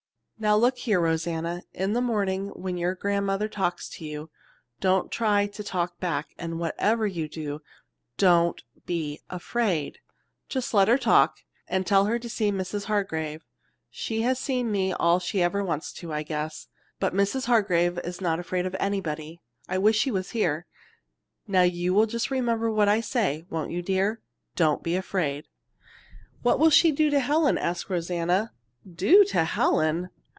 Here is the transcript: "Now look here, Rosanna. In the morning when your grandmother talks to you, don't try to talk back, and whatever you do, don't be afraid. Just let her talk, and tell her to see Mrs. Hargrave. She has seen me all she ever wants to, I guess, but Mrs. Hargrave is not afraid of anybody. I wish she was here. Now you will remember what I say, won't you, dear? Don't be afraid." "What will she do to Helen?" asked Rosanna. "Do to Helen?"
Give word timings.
"Now 0.39 0.55
look 0.57 0.79
here, 0.79 0.99
Rosanna. 0.99 1.61
In 1.71 1.93
the 1.93 2.01
morning 2.01 2.47
when 2.55 2.75
your 2.75 2.95
grandmother 2.95 3.47
talks 3.47 3.87
to 3.89 4.05
you, 4.05 4.31
don't 4.79 5.11
try 5.11 5.45
to 5.45 5.63
talk 5.63 5.99
back, 5.99 6.33
and 6.39 6.57
whatever 6.57 7.05
you 7.05 7.29
do, 7.29 7.61
don't 8.17 8.59
be 8.87 9.19
afraid. 9.29 9.99
Just 10.49 10.73
let 10.73 10.87
her 10.87 10.97
talk, 10.97 11.41
and 11.67 11.85
tell 11.85 12.05
her 12.05 12.17
to 12.17 12.27
see 12.27 12.51
Mrs. 12.51 12.85
Hargrave. 12.85 13.45
She 13.91 14.23
has 14.23 14.39
seen 14.39 14.71
me 14.71 14.91
all 14.93 15.19
she 15.19 15.43
ever 15.43 15.63
wants 15.63 15.93
to, 15.93 16.11
I 16.11 16.23
guess, 16.23 16.65
but 16.99 17.13
Mrs. 17.13 17.45
Hargrave 17.45 17.99
is 18.03 18.19
not 18.19 18.39
afraid 18.39 18.65
of 18.65 18.75
anybody. 18.79 19.39
I 19.69 19.77
wish 19.77 19.99
she 19.99 20.09
was 20.09 20.31
here. 20.31 20.65
Now 21.45 21.61
you 21.61 21.93
will 21.93 22.09
remember 22.31 22.71
what 22.71 22.89
I 22.89 22.99
say, 22.99 23.45
won't 23.51 23.69
you, 23.69 23.83
dear? 23.83 24.21
Don't 24.55 24.81
be 24.81 24.95
afraid." 24.95 25.45
"What 26.41 26.57
will 26.57 26.71
she 26.71 26.91
do 26.91 27.11
to 27.11 27.19
Helen?" 27.19 27.59
asked 27.59 27.91
Rosanna. 27.91 28.53
"Do 28.91 29.23
to 29.25 29.43
Helen?" 29.43 30.09